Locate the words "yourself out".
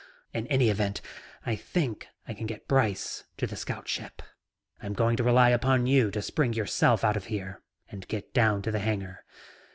6.53-7.17